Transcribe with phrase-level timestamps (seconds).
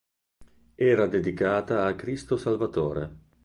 [0.73, 3.11] Era dedicata a Cristo Salvatore.